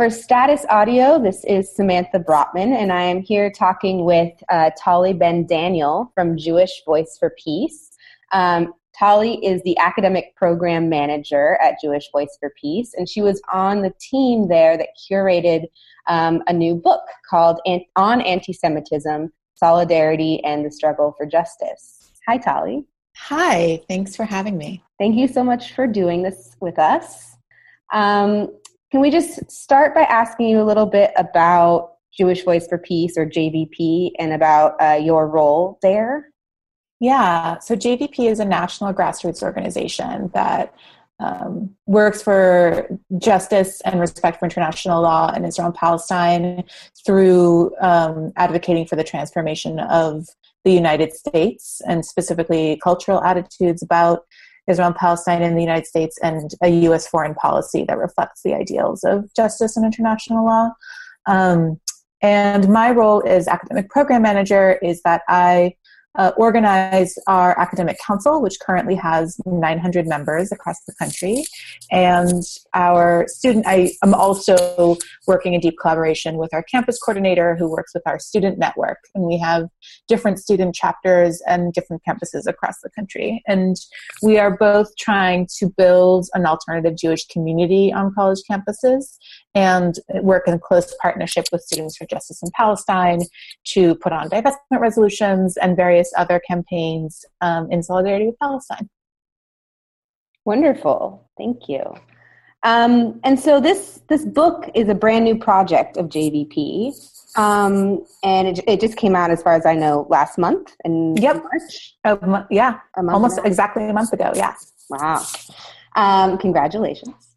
[0.00, 5.12] For Status Audio, this is Samantha Brotman, and I am here talking with uh, Tallie
[5.12, 7.90] Ben Daniel from Jewish Voice for Peace.
[8.32, 13.40] Um, Tallie is the academic program manager at Jewish Voice for Peace, and she was
[13.50, 15.68] on the team there that curated
[16.06, 17.60] um, a new book called
[17.96, 22.12] On Anti Semitism Solidarity and the Struggle for Justice.
[22.28, 22.84] Hi, Tallie.
[23.16, 24.84] Hi, thanks for having me.
[24.98, 27.36] Thank you so much for doing this with us.
[27.94, 28.48] Um,
[28.90, 33.16] can we just start by asking you a little bit about Jewish Voice for Peace
[33.16, 36.30] or JVP and about uh, your role there?
[37.00, 40.74] Yeah, so JVP is a national grassroots organization that
[41.18, 46.64] um, works for justice and respect for international law in Israel and Palestine
[47.04, 50.28] through um, advocating for the transformation of
[50.64, 54.24] the United States and specifically cultural attitudes about
[54.66, 57.06] Israel and Palestine in the United States and a U.S.
[57.06, 60.70] foreign policy that reflects the ideals of justice and international law.
[61.26, 61.80] Um,
[62.22, 65.74] and my role as academic program manager is that I
[66.16, 71.44] uh, organize our academic council, which currently has 900 members across the country.
[71.90, 72.42] And
[72.74, 77.94] our student, I am also working in deep collaboration with our campus coordinator who works
[77.94, 78.98] with our student network.
[79.14, 79.68] And we have
[80.08, 83.42] different student chapters and different campuses across the country.
[83.46, 83.76] And
[84.22, 89.16] we are both trying to build an alternative Jewish community on college campuses
[89.54, 93.22] and work in close partnership with Students for Justice in Palestine
[93.68, 98.88] to put on divestment resolutions and various other campaigns um, in solidarity with Palestine.
[100.44, 101.82] Wonderful, thank you.
[102.62, 106.92] Um, and so this this book is a brand new project of JVP,
[107.36, 111.16] um, and it, it just came out, as far as I know, last month in
[111.16, 111.42] yep.
[112.04, 112.46] March.
[112.50, 114.32] yeah, almost exactly a month ago.
[114.34, 114.54] Yeah.
[114.90, 115.24] Wow.
[115.96, 117.29] Um, congratulations.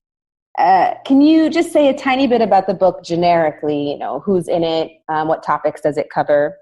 [0.57, 3.91] Uh, can you just say a tiny bit about the book generically?
[3.91, 4.91] You know, who's in it?
[5.09, 6.57] Um, what topics does it cover?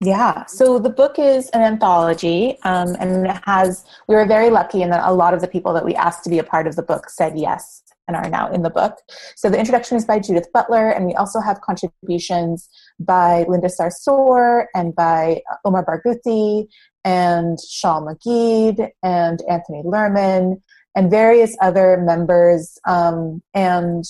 [0.00, 3.84] Yeah, so the book is an anthology, um, and it has.
[4.06, 6.30] We were very lucky in that a lot of the people that we asked to
[6.30, 8.94] be a part of the book said yes and are now in the book.
[9.36, 12.68] So the introduction is by Judith Butler, and we also have contributions
[13.00, 16.68] by Linda Sarsour and by Omar Barghouti
[17.04, 20.62] and Shaul Magid and Anthony Lerman
[20.94, 24.04] and various other members um, and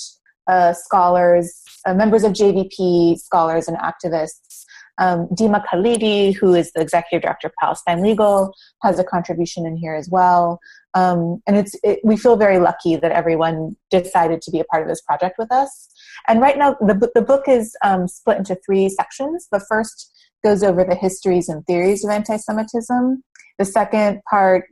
[0.46, 4.64] uh, scholars, uh, members of JVP, scholars and activists.
[5.00, 8.52] Um, Dima Khalidi, who is the executive director of Palestine Legal,
[8.82, 10.58] has a contribution in here as well.
[10.94, 14.82] Um, and it's it, we feel very lucky that everyone decided to be a part
[14.82, 15.88] of this project with us.
[16.26, 19.46] And right now, the, the book is um, split into three sections.
[19.52, 20.10] The first
[20.42, 23.22] goes over the histories and theories of anti Semitism.
[23.58, 24.64] The second part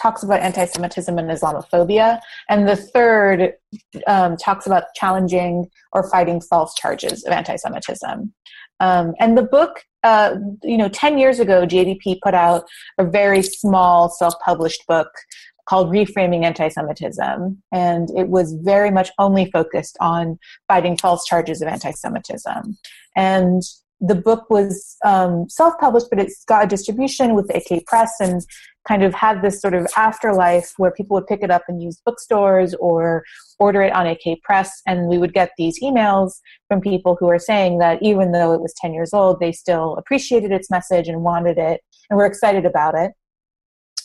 [0.00, 3.54] talks about anti-Semitism and Islamophobia, and the third
[4.06, 8.32] um, talks about challenging or fighting false charges of anti-Semitism.
[8.80, 12.64] Um, and the book, uh, you know, ten years ago, JVP put out
[12.98, 15.08] a very small self-published book
[15.68, 20.38] called Reframing Anti-Semitism, and it was very much only focused on
[20.68, 22.76] fighting false charges of anti-Semitism.
[23.16, 23.62] And
[24.00, 28.42] the book was um, self-published, but it's got a distribution with AK Press, and
[28.86, 32.00] kind of had this sort of afterlife where people would pick it up and use
[32.04, 33.24] bookstores or
[33.58, 37.38] order it on AK Press, and we would get these emails from people who were
[37.38, 41.22] saying that even though it was 10 years old, they still appreciated its message and
[41.22, 43.12] wanted it and were excited about it.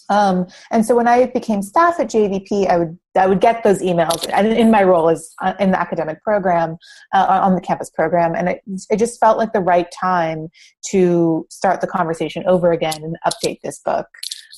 [0.10, 3.82] Um, and so when I became staff at JVP, I would I would get those
[3.82, 6.78] emails and in my role as uh, in the academic program
[7.14, 10.48] uh, on the campus program, and it, it just felt like the right time
[10.92, 14.08] to start the conversation over again and update this book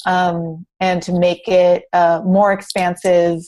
[0.06, 3.42] um, and to make it uh, more expansive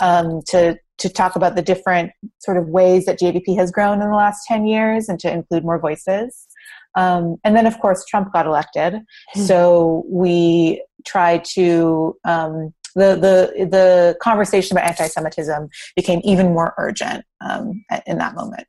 [0.00, 2.10] um, to to talk about the different
[2.40, 5.64] sort of ways that JVP has grown in the last 10 years and to include
[5.64, 6.48] more voices.
[6.96, 9.00] Um, and then, of course, Trump got elected.
[9.32, 9.40] Hmm.
[9.40, 16.74] So we tried to, um, the, the, the conversation about anti Semitism became even more
[16.78, 18.66] urgent um, in that moment.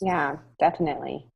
[0.00, 1.26] Yeah, definitely.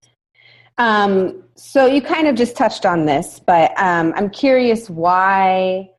[0.79, 5.91] Um, so you kind of just touched on this, but um, I'm curious why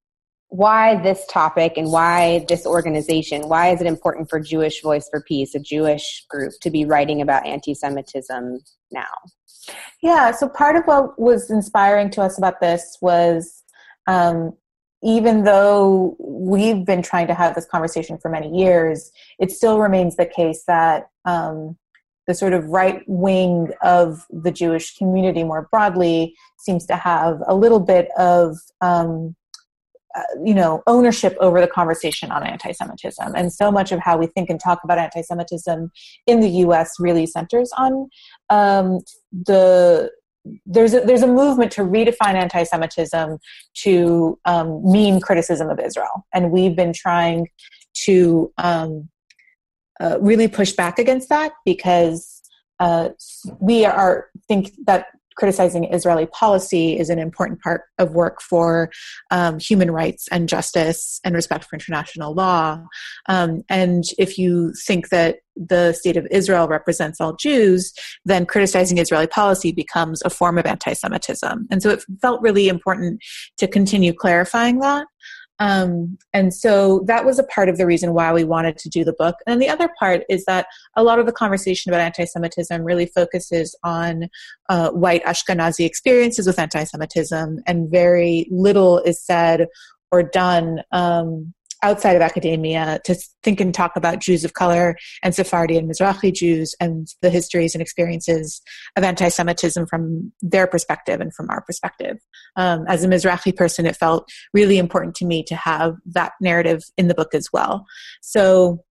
[0.50, 3.50] why this topic and why this organization?
[3.50, 7.22] Why is it important for Jewish Voice for Peace, a Jewish group, to be writing
[7.22, 8.60] about anti-Semitism
[8.92, 9.04] now?
[10.02, 13.64] Yeah, so part of what was inspiring to us about this was
[14.08, 14.54] um,
[15.04, 20.16] even though we've been trying to have this conversation for many years, it still remains
[20.16, 21.78] the case that um,
[22.28, 27.56] the sort of right wing of the Jewish community more broadly seems to have a
[27.56, 29.36] little bit of um,
[30.16, 34.28] uh, you know ownership over the conversation on anti-Semitism, and so much of how we
[34.28, 35.92] think and talk about anti-Semitism
[36.26, 36.92] in the U.S.
[37.00, 38.10] really centers on
[38.50, 39.00] um,
[39.32, 40.12] the
[40.66, 43.38] there's a, there's a movement to redefine anti-Semitism
[43.84, 47.48] to um, mean criticism of Israel, and we've been trying
[48.06, 49.10] to um,
[50.00, 52.42] uh, really push back against that because
[52.80, 53.10] uh,
[53.60, 55.08] we are think that
[55.38, 58.90] criticizing Israeli policy is an important part of work for
[59.32, 62.84] um, human rights and justice and respect for international law.
[63.30, 67.94] Um, and if you think that the state of Israel represents all Jews,
[68.26, 71.68] then criticizing Israeli policy becomes a form of anti Semitism.
[71.70, 73.22] And so it felt really important
[73.58, 75.06] to continue clarifying that.
[75.60, 79.04] Um, and so that was a part of the reason why we wanted to do
[79.04, 79.36] the book.
[79.48, 83.08] And the other part is that a lot of the conversation about anti Semitism really
[83.08, 84.30] focuses on
[84.70, 89.68] uh, white Ashkenazi experiences with anti Semitism, and very little is said
[90.12, 95.36] or done um, outside of academia to think and talk about Jews of color and
[95.36, 98.62] Sephardi and Mizrahi Jews and the histories and experiences
[98.96, 102.18] of anti Semitism from their perspective and from our perspective.
[102.56, 106.84] Um, as a Mizrahi person, it felt really important to me to have that narrative
[106.98, 107.86] in the book as well.
[108.22, 108.84] So,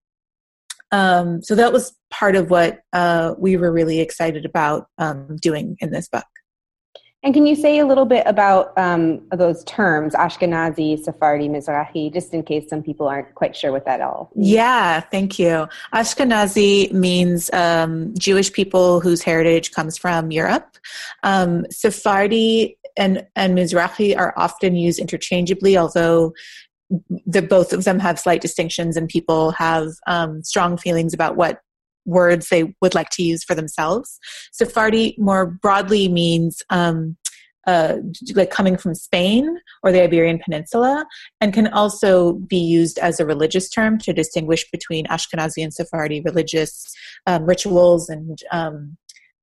[0.91, 5.75] um, so that was part of what uh, we were really excited about um, doing
[5.79, 6.25] in this book.
[7.27, 12.33] And can you say a little bit about um, those terms, Ashkenazi, Sephardi, Mizrahi, just
[12.33, 14.31] in case some people aren't quite sure what that all?
[14.33, 15.67] Yeah, thank you.
[15.93, 20.77] Ashkenazi means um, Jewish people whose heritage comes from Europe.
[21.23, 26.33] Um, Sephardi and, and Mizrahi are often used interchangeably, although
[27.25, 31.59] the both of them have slight distinctions and people have um, strong feelings about what
[32.07, 34.19] words they would like to use for themselves.
[34.51, 37.17] Sephardi more broadly means um,
[37.67, 37.97] uh,
[38.33, 41.05] like coming from Spain or the Iberian Peninsula,
[41.41, 46.21] and can also be used as a religious term to distinguish between Ashkenazi and Sephardi
[46.21, 46.85] religious
[47.27, 48.97] um, rituals and um,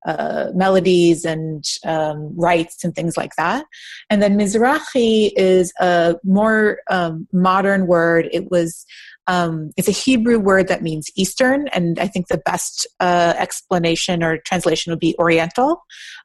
[0.06, 3.64] uh, melodies and um, rites and things like that.
[4.10, 8.28] And then Mizrahi is a more um, modern word.
[8.32, 8.84] It was
[9.26, 14.22] um, it's a Hebrew word that means Eastern, and I think the best uh, explanation
[14.22, 15.82] or translation would be Oriental.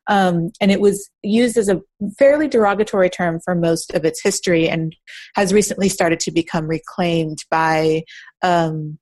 [0.08, 1.82] Um, and it was used as a
[2.18, 4.96] fairly derogatory term for most of its history, and
[5.36, 8.04] has recently started to become reclaimed by
[8.42, 9.00] um,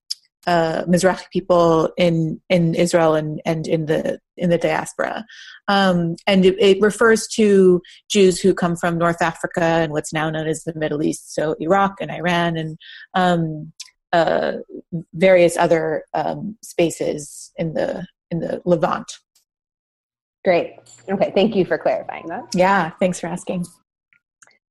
[0.48, 5.26] uh, Mizrahi people in in Israel and and in the in the diaspora,
[5.68, 10.30] um, and it, it, refers to Jews who come from North Africa and what's now
[10.30, 12.78] known as the Middle East, so Iraq and Iran and
[13.14, 13.74] um,
[14.14, 14.54] uh,
[15.14, 19.20] various other um, spaces in the in the Levant.
[20.44, 20.76] Great.
[21.10, 22.46] Okay, thank you for clarifying that.
[22.54, 23.66] Yeah, thanks for asking.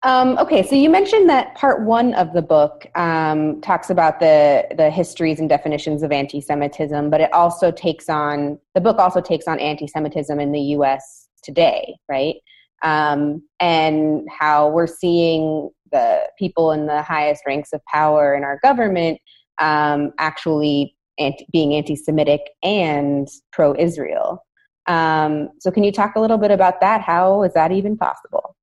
[0.02, 4.64] Um, okay, so you mentioned that part one of the book um, talks about the
[4.76, 9.48] the histories and definitions of anti-Semitism, but it also takes on the book also takes
[9.48, 11.28] on anti-Semitism in the U.S.
[11.42, 12.36] today, right?
[12.82, 18.58] Um, and how we're seeing the people in the highest ranks of power in our
[18.62, 19.18] government
[19.58, 24.44] um, actually anti- being anti-Semitic and pro-Israel.
[24.86, 27.00] Um, so, can you talk a little bit about that?
[27.00, 28.54] How is that even possible?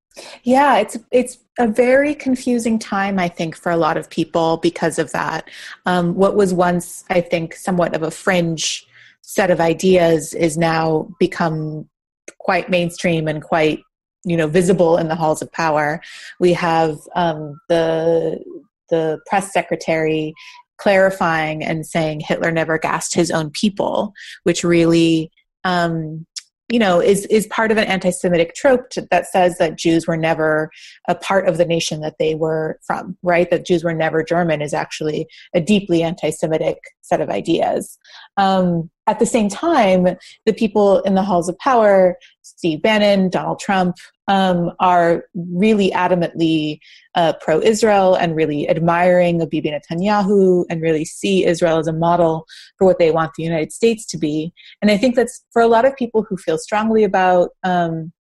[0.44, 5.00] Yeah, it's it's a very confusing time, I think, for a lot of people because
[5.00, 5.50] of that.
[5.86, 8.86] Um, what was once, I think, somewhat of a fringe
[9.22, 11.90] set of ideas is now become
[12.40, 13.82] quite mainstream and quite
[14.24, 16.02] you know visible in the halls of power.
[16.40, 18.44] We have um, the
[18.90, 20.34] the press secretary
[20.78, 24.14] clarifying and saying Hitler never gassed his own people,
[24.44, 25.32] which really
[25.64, 26.26] um,
[26.70, 30.18] you know is is part of an anti-semitic trope to, that says that jews were
[30.18, 30.72] never
[31.08, 34.62] a part of the nation that they were from right that jews were never german
[34.62, 37.98] is actually a deeply anti-semitic set of ideas
[38.38, 40.08] um, at the same time
[40.46, 43.96] the people in the halls of power steve bannon donald trump
[44.28, 46.80] um, are really adamantly
[47.16, 51.94] uh, pro Israel and really admiring of Bibi Netanyahu and really see Israel as a
[51.94, 52.46] model
[52.78, 54.54] for what they want the United States to be.
[54.82, 58.12] And I think that's for a lot of people who feel strongly about um,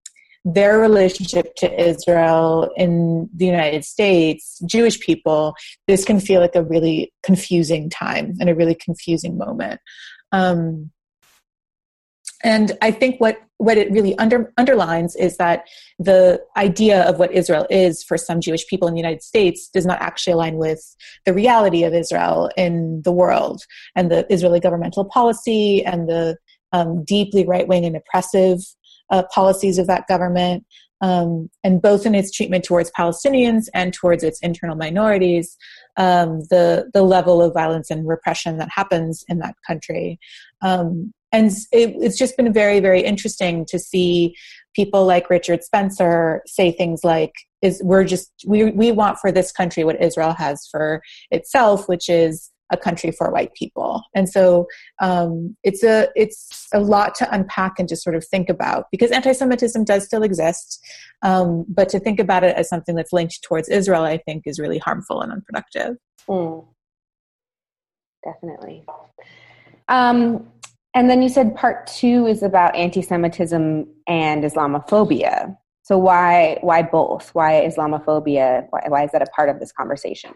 [0.45, 5.55] their relationship to Israel in the United States, Jewish people,
[5.87, 9.81] this can feel like a really confusing time and a really confusing moment.
[10.33, 10.91] Um,
[12.45, 17.31] and I think what what it really under, underlines is that the idea of what
[17.31, 20.97] Israel is for some Jewish people in the United States does not actually align with
[21.27, 23.63] the reality of Israel in the world
[23.95, 26.37] and the Israeli governmental policy and the
[26.73, 28.59] um, deeply right wing and oppressive
[29.11, 30.65] uh, policies of that government.
[31.03, 35.57] Um, and both in its treatment towards Palestinians and towards its internal minorities,
[35.97, 40.19] um, the the level of violence and repression that happens in that country.
[40.63, 44.37] Um, and it, it's just been very, very interesting to see
[44.75, 47.33] people like Richard Spencer say things like,
[47.63, 52.09] "Is we're just we we want for this country what Israel has for itself, which
[52.09, 54.67] is." A country for white people and so
[55.01, 59.11] um, it's a it's a lot to unpack and just sort of think about because
[59.11, 60.85] anti-semitism does still exist
[61.23, 64.59] um, but to think about it as something that's linked towards israel i think is
[64.59, 65.97] really harmful and unproductive
[66.29, 66.67] mm.
[68.25, 68.85] definitely
[69.89, 70.49] um,
[70.95, 75.57] and then you said part two is about anti-Semitism and Islamophobia.
[75.83, 77.31] So why why both?
[77.35, 78.67] Why Islamophobia?
[78.71, 80.33] Why, why is that a part of this conversation?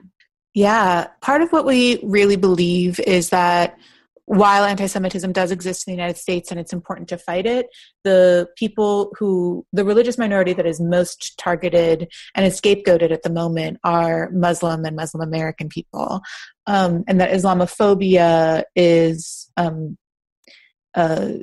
[0.57, 3.77] Yeah, part of what we really believe is that
[4.25, 7.67] while anti-Semitism does exist in the United States and it's important to fight it,
[8.05, 13.29] the people who, the religious minority that is most targeted and is scapegoated at the
[13.29, 16.23] moment are Muslim and Muslim American people.
[16.67, 19.99] Um, and that Islamophobia is um,
[20.97, 21.35] uh,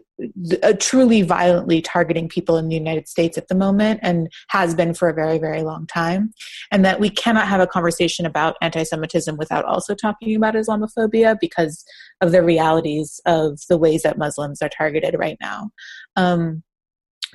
[0.80, 5.10] truly violently targeting people in the United States at the moment and has been for
[5.10, 6.34] a very, very long time.
[6.72, 11.38] And that we cannot have a conversation about anti Semitism without also talking about Islamophobia
[11.40, 11.86] because
[12.20, 15.70] of the realities of the ways that Muslims are targeted right now.
[16.16, 16.64] Um,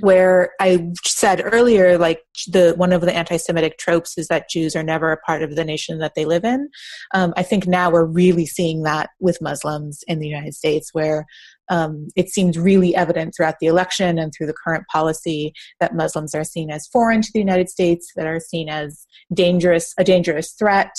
[0.01, 4.83] where I said earlier, like the one of the anti-Semitic tropes is that Jews are
[4.83, 6.69] never a part of the nation that they live in.
[7.15, 11.27] Um, I think now we're really seeing that with Muslims in the United States, where
[11.71, 16.35] um, it seemed really evident throughout the election and through the current policy that Muslims
[16.35, 20.53] are seen as foreign to the United States, that are seen as dangerous, a dangerous
[20.53, 20.95] threat,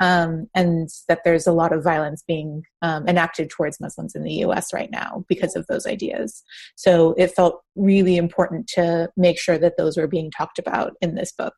[0.00, 4.32] um, and that there's a lot of violence being um, enacted towards Muslims in the
[4.34, 4.72] U.S.
[4.72, 6.42] right now because of those ideas.
[6.76, 11.14] So it felt really important to make sure that those were being talked about in
[11.14, 11.54] this book,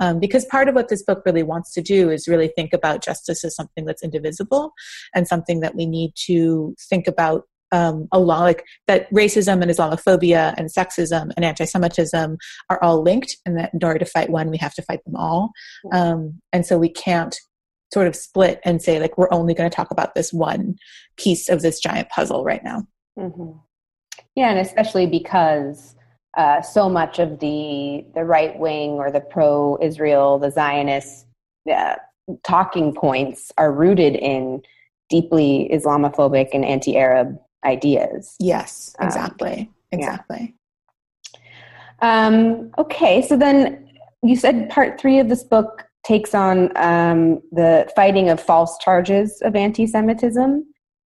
[0.00, 3.02] um, because part of what this book really wants to do is really think about
[3.02, 4.72] justice as something that's indivisible
[5.14, 10.54] and something that we need to think about um, along like that racism and islamophobia
[10.56, 12.36] and sexism and anti-semitism
[12.70, 15.16] are all linked and that in order to fight one we have to fight them
[15.16, 15.50] all.
[15.92, 17.36] Um, and so we can't
[17.92, 20.76] sort of split and say like we're only going to talk about this one
[21.16, 22.86] piece of this giant puzzle right now.
[23.18, 23.58] Mm-hmm.
[24.34, 25.94] yeah and especially because
[26.36, 31.26] uh, so much of the the right wing or the pro Israel, the Zionist
[31.70, 31.96] uh,
[32.42, 34.62] talking points are rooted in
[35.10, 38.36] deeply Islamophobic and anti Arab ideas.
[38.38, 39.70] Yes, exactly.
[39.92, 40.54] Um, exactly.
[41.34, 42.26] Yeah.
[42.26, 43.88] Um, okay, so then
[44.22, 49.40] you said part three of this book takes on um, the fighting of false charges
[49.42, 50.64] of anti Semitism.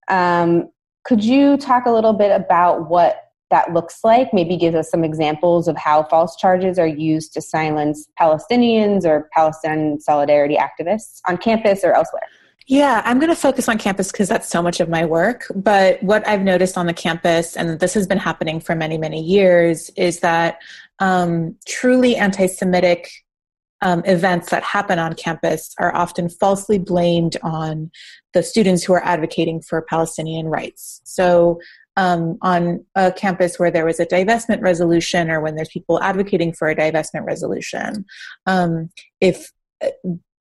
[0.07, 0.69] Um,
[1.03, 3.21] could you talk a little bit about what
[3.51, 4.33] that looks like?
[4.33, 9.29] Maybe give us some examples of how false charges are used to silence Palestinians or
[9.33, 12.27] Palestinian solidarity activists on campus or elsewhere.
[12.67, 15.45] Yeah, I'm going to focus on campus because that's so much of my work.
[15.53, 19.21] But what I've noticed on the campus, and this has been happening for many, many
[19.21, 20.59] years, is that
[20.97, 23.09] um, truly anti Semitic
[23.81, 27.91] um, events that happen on campus are often falsely blamed on
[28.33, 31.01] the students who are advocating for Palestinian rights.
[31.03, 31.59] So,
[31.97, 36.51] um, on a campus where there was a divestment resolution or when there's people advocating
[36.51, 38.05] for a divestment resolution,
[38.47, 38.89] um,
[39.21, 39.51] if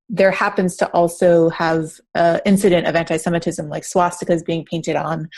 [0.08, 5.28] there happens to also have an incident of anti-Semitism, like swastikas being painted on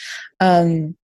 [0.40, 0.96] um,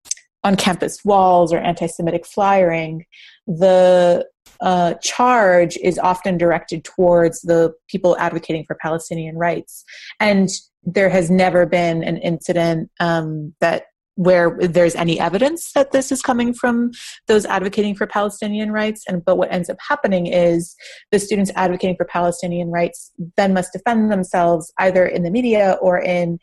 [0.45, 3.05] on campus walls or anti-Semitic flyering.
[3.47, 4.27] The
[4.61, 9.85] uh, charge is often directed towards the people advocating for Palestinian rights,
[10.19, 10.49] and
[10.85, 13.85] there has never been an incident um, that
[14.17, 16.91] where there's any evidence that this is coming from
[17.29, 19.05] those advocating for Palestinian rights.
[19.09, 20.75] And but what ends up happening is
[21.11, 25.99] the students advocating for Palestinian rights then must defend themselves either in the media or
[25.99, 26.39] in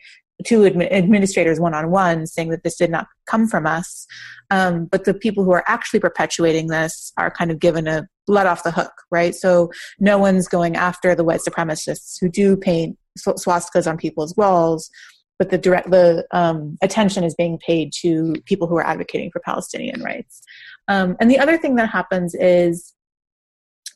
[0.46, 4.08] two admi- administrators one on one saying that this did not come from us.
[4.52, 8.48] Um, but the people who are actually perpetuating this are kind of given a let
[8.48, 9.36] off the hook, right?
[9.36, 14.90] So no one's going after the white supremacists who do paint swastikas on people's walls
[15.39, 19.39] but the direct the um, attention is being paid to people who are advocating for
[19.39, 20.41] Palestinian rights.
[20.88, 22.93] Um, and the other thing that happens is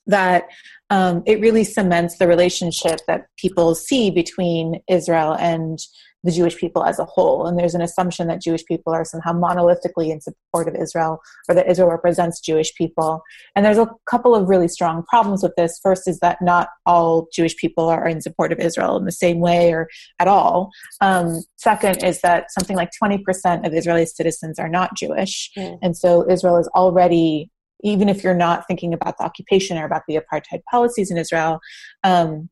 [0.08, 0.46] that
[0.90, 5.80] um, it really cements the relationship that people see between Israel and
[6.24, 7.46] the Jewish people as a whole.
[7.46, 11.56] And there's an assumption that Jewish people are somehow monolithically in support of Israel or
[11.56, 13.22] that Israel represents Jewish people.
[13.56, 15.80] And there's a couple of really strong problems with this.
[15.84, 19.40] First is that not all Jewish people are in support of Israel in the same
[19.40, 19.90] way or
[20.20, 20.72] at all.
[21.02, 25.52] Um, second is that something like 20% of Israeli citizens are not Jewish.
[25.58, 25.78] Mm.
[25.82, 27.50] And so Israel is already
[27.84, 31.60] even if you're not thinking about the occupation or about the apartheid policies in Israel,
[32.04, 32.50] um,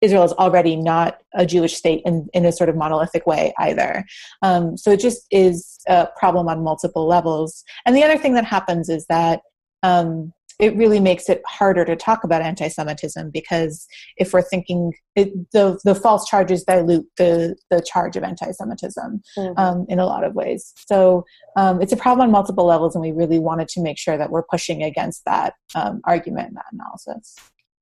[0.00, 4.04] Israel is already not a Jewish state in, in a sort of monolithic way either.
[4.42, 7.64] Um, so it just is a problem on multiple levels.
[7.86, 9.42] And the other thing that happens is that
[9.82, 13.86] um, it really makes it harder to talk about anti-Semitism because
[14.18, 19.58] if we're thinking it, the the false charges dilute the the charge of anti-Semitism mm-hmm.
[19.58, 20.74] um, in a lot of ways.
[20.86, 21.24] So
[21.56, 24.30] um, it's a problem on multiple levels, and we really wanted to make sure that
[24.30, 27.36] we're pushing against that um, argument and that analysis.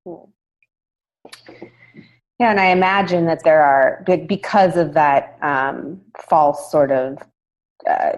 [0.06, 0.30] Mm.
[2.38, 7.18] Yeah, and I imagine that there are because of that um, false sort of
[7.88, 8.12] uh,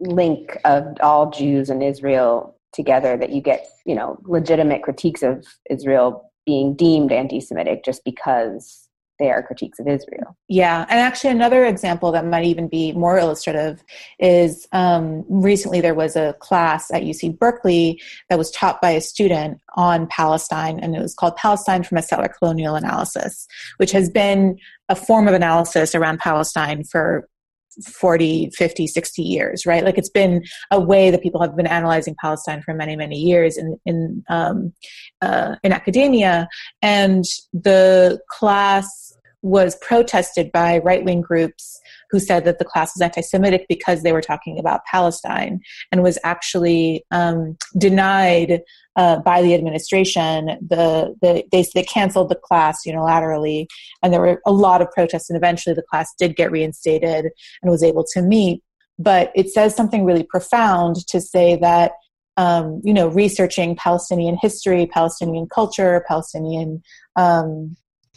[0.00, 5.46] link of all Jews and Israel together that you get you know legitimate critiques of
[5.70, 8.87] Israel being deemed anti-Semitic just because
[9.18, 10.36] they are critiques of Israel.
[10.48, 13.82] Yeah, and actually, another example that might even be more illustrative
[14.18, 19.00] is um, recently there was a class at UC Berkeley that was taught by a
[19.00, 23.46] student on Palestine, and it was called Palestine from a Settler Colonial Analysis,
[23.78, 24.58] which has been
[24.88, 27.28] a form of analysis around Palestine for
[27.86, 29.84] 40 50 60 years right?
[29.84, 33.56] Like it's been a way that people have been analyzing palestine for many many years
[33.56, 34.72] in in um,
[35.22, 36.48] uh, in academia.
[36.82, 41.80] And the class was protested by right wing groups
[42.10, 45.60] who said that the class was anti Semitic because they were talking about Palestine
[45.92, 48.62] and was actually um, denied
[48.96, 50.46] uh, by the administration.
[50.60, 53.66] The, the, they, they canceled the class unilaterally,
[54.02, 57.26] and there were a lot of protests, and eventually the class did get reinstated
[57.62, 58.62] and was able to meet.
[58.98, 61.92] But it says something really profound to say that.
[62.36, 66.84] Um, you know, researching Palestinian history, Palestinian culture, Palestinian
[67.16, 67.76] um,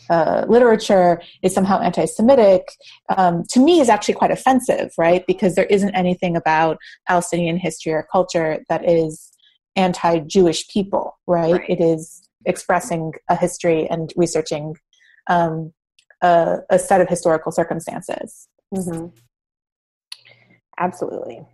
[0.09, 2.67] uh, literature is somehow anti-Semitic,
[3.15, 5.25] um, to me is actually quite offensive, right?
[5.27, 6.77] Because there isn't anything about
[7.07, 9.31] Palestinian history or culture that is
[9.75, 11.53] anti-Jewish people, right?
[11.53, 11.69] right.
[11.69, 14.75] It is expressing a history and researching
[15.27, 15.73] um,
[16.21, 18.47] a, a, set of historical circumstances.
[18.73, 19.07] Mm-hmm.
[20.79, 21.45] Absolutely.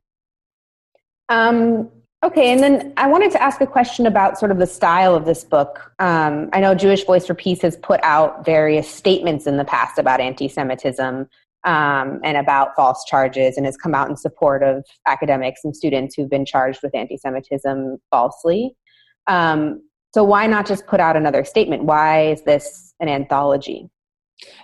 [1.29, 1.91] Um,
[2.23, 5.25] Okay, and then I wanted to ask a question about sort of the style of
[5.25, 5.91] this book.
[5.99, 9.99] Um, I know Jewish Voice for Peace has put out various statements in the past
[9.99, 11.27] about anti Semitism
[11.63, 16.15] um, and about false charges and has come out in support of academics and students
[16.15, 18.75] who've been charged with anti Semitism falsely.
[19.27, 21.83] Um, so, why not just put out another statement?
[21.83, 23.91] Why is this an anthology?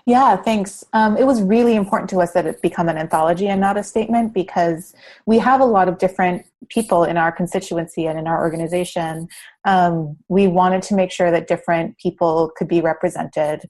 [0.05, 0.83] Yeah, thanks.
[0.93, 3.83] Um, it was really important to us that it become an anthology and not a
[3.83, 4.93] statement because
[5.25, 9.27] we have a lot of different people in our constituency and in our organization.
[9.65, 13.61] Um, we wanted to make sure that different people could be represented,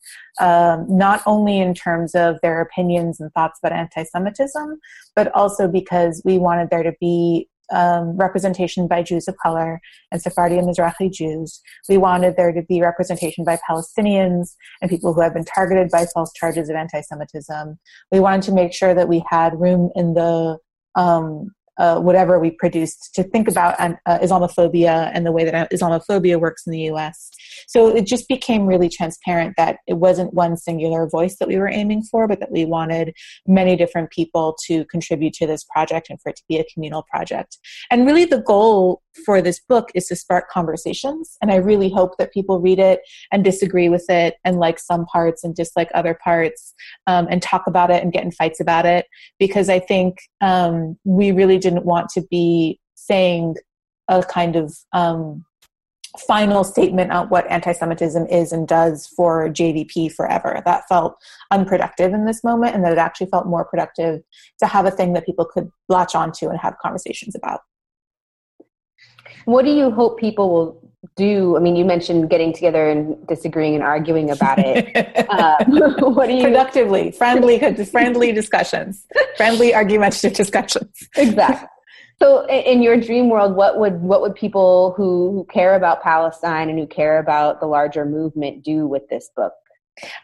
[0.42, 4.80] um, not only in terms of their opinions and thoughts about anti Semitism,
[5.16, 9.80] but also because we wanted there to be um, representation by Jews of color
[10.12, 11.62] and Sephardi and Mizrahi Jews.
[11.88, 16.06] We wanted there to be representation by Palestinians and people who have been targeted by
[16.14, 17.80] false charges of anti Semitism.
[18.12, 20.58] We wanted to make sure that we had room in the
[20.96, 26.40] um, uh, whatever we produced to think about uh, Islamophobia and the way that Islamophobia
[26.40, 27.32] works in the US.
[27.68, 31.70] So it just became really transparent that it wasn't one singular voice that we were
[31.70, 33.14] aiming for, but that we wanted
[33.48, 37.04] many different people to contribute to this project and for it to be a communal
[37.10, 37.58] project.
[37.90, 41.38] And really, the goal for this book is to spark conversations.
[41.42, 45.06] And I really hope that people read it and disagree with it and like some
[45.06, 46.74] parts and dislike other parts
[47.08, 49.06] um, and talk about it and get in fights about it.
[49.40, 53.56] Because I think um, we really didn't want to be saying
[54.08, 55.44] a kind of um,
[56.28, 60.62] final statement on what anti-Semitism is and does for JVP forever.
[60.66, 61.16] That felt
[61.52, 64.22] unproductive in this moment, and that it actually felt more productive
[64.60, 67.62] to have a thing that people could latch onto and have conversations about.
[69.46, 71.58] What do you hope people will do?
[71.58, 74.96] I mean, you mentioned getting together and disagreeing and arguing about it.
[75.30, 75.64] uh,
[76.10, 79.06] what do you productively, friendly, friendly discussions,
[79.38, 81.08] friendly argumentative discussions?
[81.16, 81.68] Exactly.
[82.20, 86.70] So, in your dream world, what would what would people who, who care about Palestine
[86.70, 89.54] and who care about the larger movement do with this book?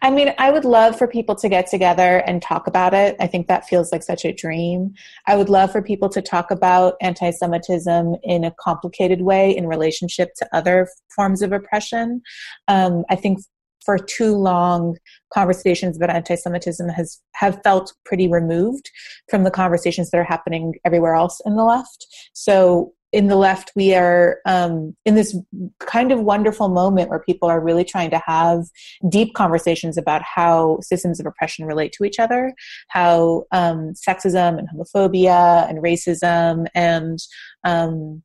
[0.02, 3.16] I mean, I would love for people to get together and talk about it.
[3.20, 4.94] I think that feels like such a dream.
[5.28, 9.68] I would love for people to talk about anti Semitism in a complicated way in
[9.68, 12.22] relationship to other forms of oppression.
[12.68, 13.40] Um, I think
[13.86, 14.98] for too long
[15.34, 18.90] conversations about anti-Semitism has have felt pretty removed
[19.30, 22.06] from the conversations that are happening everywhere else in the left.
[22.34, 25.36] So in the left, we are um, in this
[25.80, 28.66] kind of wonderful moment where people are really trying to have
[29.10, 32.54] deep conversations about how systems of oppression relate to each other,
[32.90, 37.20] how um, sexism and homophobia and racism and
[37.64, 38.22] um,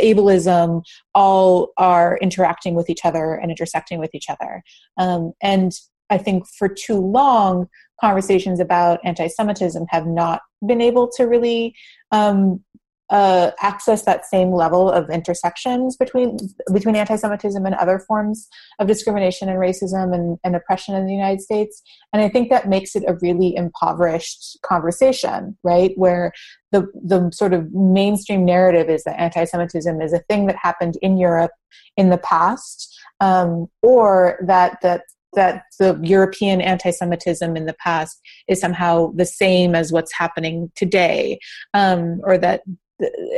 [0.00, 0.82] ableism
[1.14, 4.62] all are interacting with each other and intersecting with each other.
[4.98, 5.72] Um, and
[6.10, 7.68] I think for too long,
[8.00, 11.74] conversations about anti Semitism have not been able to really
[12.12, 12.62] um,
[13.10, 16.36] uh, access that same level of intersections between
[16.72, 18.48] between anti-Semitism and other forms
[18.80, 21.82] of discrimination and racism and, and, oppression in the United States.
[22.12, 25.92] And I think that makes it a really impoverished conversation, right?
[25.96, 26.32] Where
[26.72, 31.16] the the sort of mainstream narrative is that anti-Semitism is a thing that happened in
[31.16, 31.52] Europe
[31.96, 35.02] in the past, um, or that that
[35.34, 40.72] that the European anti Semitism in the past is somehow the same as what's happening
[40.74, 41.38] today,
[41.72, 42.62] um, or that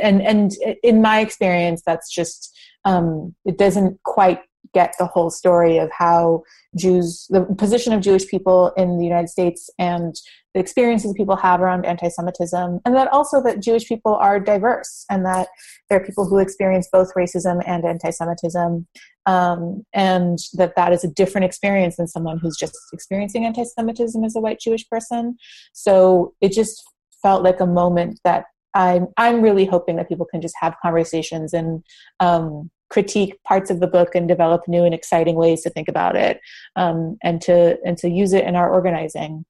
[0.01, 0.51] and and
[0.83, 4.39] in my experience that's just um, it doesn't quite
[4.73, 6.43] get the whole story of how
[6.77, 10.15] Jews, the position of Jewish people in the United States, and
[10.53, 15.25] the experiences people have around anti-Semitism, and that also that Jewish people are diverse, and
[15.25, 15.47] that
[15.89, 18.87] there are people who experience both racism and anti-Semitism,
[19.25, 24.35] um, and that that is a different experience than someone who's just experiencing anti-Semitism as
[24.35, 25.35] a white Jewish person.
[25.73, 26.83] So it just
[27.21, 31.53] felt like a moment that I'm I'm really hoping that people can just have conversations
[31.53, 31.83] and
[32.19, 36.15] um, critique parts of the book and develop new and exciting ways to think about
[36.15, 36.39] it
[36.75, 39.45] um, and to and to use it in our organizing.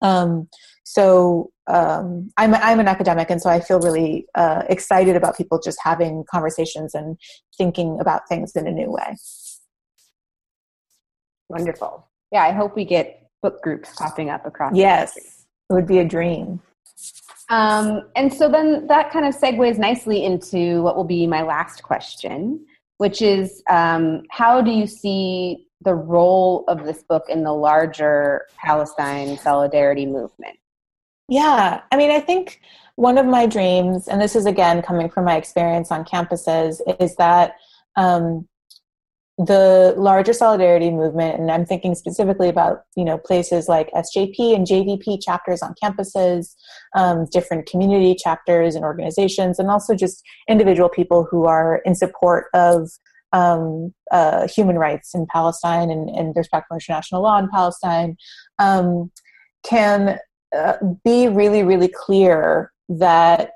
[0.00, 0.48] Um,
[0.84, 5.60] so um, I'm I'm an academic, and so I feel really uh, excited about people
[5.60, 7.18] just having conversations and
[7.56, 9.16] thinking about things in a new way.
[11.48, 12.06] Wonderful.
[12.32, 14.74] Yeah, I hope we get book groups popping up across.
[14.74, 16.60] Yes, it would be a dream.
[17.50, 21.82] Um, and so then that kind of segues nicely into what will be my last
[21.82, 22.64] question,
[22.98, 28.46] which is um, how do you see the role of this book in the larger
[28.58, 30.58] Palestine solidarity movement?
[31.28, 32.60] Yeah, I mean, I think
[32.96, 37.16] one of my dreams, and this is again coming from my experience on campuses, is
[37.16, 37.56] that
[37.96, 38.48] um,
[39.38, 44.66] the larger solidarity movement and i'm thinking specifically about you know places like sjp and
[44.66, 46.56] jvp chapters on campuses
[46.96, 52.46] um, different community chapters and organizations and also just individual people who are in support
[52.52, 52.90] of
[53.32, 58.16] um, uh, human rights in palestine and, and respect for international law in palestine
[58.58, 59.08] um,
[59.64, 60.18] can
[60.56, 60.74] uh,
[61.04, 63.52] be really really clear that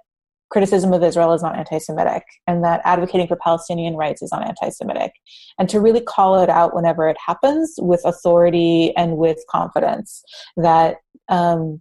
[0.52, 4.46] criticism of Israel is not anti Semitic and that advocating for Palestinian rights is not
[4.46, 5.12] anti Semitic.
[5.58, 10.22] And to really call it out whenever it happens with authority and with confidence
[10.56, 11.80] that um,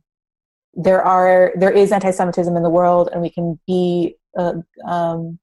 [0.73, 4.53] there are there is anti-Semitism in the world, and we can be uh,
[4.86, 5.38] um,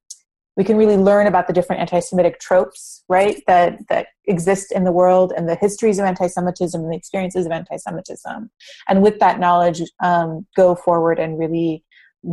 [0.56, 4.92] we can really learn about the different anti-Semitic tropes, right, that that exist in the
[4.92, 8.50] world, and the histories of anti-Semitism and the experiences of anti-Semitism,
[8.88, 11.84] and with that knowledge, um, go forward and really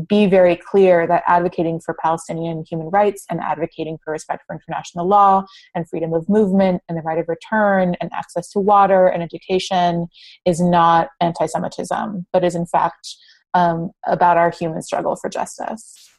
[0.08, 5.08] be very clear that advocating for Palestinian human rights and advocating for respect for international
[5.08, 5.46] law
[5.76, 10.08] and freedom of movement and the right of return and access to water and education
[10.46, 13.16] is not anti Semitism, but is in fact
[13.54, 16.10] um, about our human struggle for justice.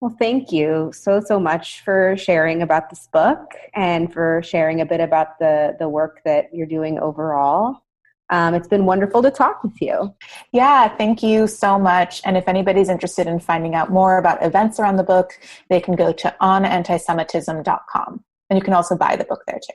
[0.00, 4.86] Well, thank you so, so much for sharing about this book and for sharing a
[4.86, 7.85] bit about the, the work that you're doing overall.
[8.30, 10.14] Um, it's been wonderful to talk with you.
[10.52, 12.20] Yeah, thank you so much.
[12.24, 15.38] And if anybody's interested in finding out more about events around the book,
[15.70, 18.24] they can go to onantisemitism.com.
[18.50, 19.74] And you can also buy the book there too.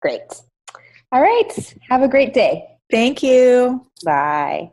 [0.00, 0.22] Great.
[1.12, 1.74] All right.
[1.88, 2.66] Have a great day.
[2.90, 3.86] Thank you.
[4.04, 4.72] Bye.